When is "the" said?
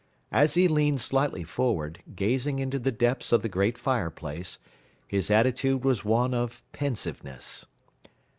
2.79-2.91, 3.43-3.47